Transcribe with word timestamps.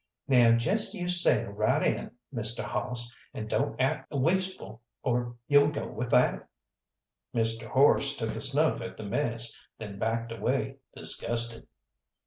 "Now 0.27 0.53
jest 0.53 0.95
you 0.95 1.07
sail 1.07 1.51
right 1.51 1.85
in, 1.85 2.09
Mr. 2.33 2.63
Hawss, 2.63 3.13
and 3.35 3.47
don't 3.47 3.79
act 3.79 4.09
wasteful, 4.11 4.81
or 5.03 5.35
you'll 5.47 5.69
go 5.69 5.85
without!" 5.89 6.47
Mr. 7.35 7.67
Horse 7.67 8.17
took 8.17 8.35
a 8.35 8.41
snuff 8.41 8.81
at 8.81 8.97
the 8.97 9.03
mess, 9.05 9.55
then 9.77 9.99
backed 9.99 10.31
away 10.31 10.77
disgusted. 10.95 11.67